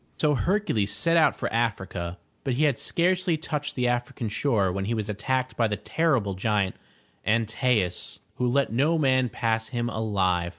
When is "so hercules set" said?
0.17-1.15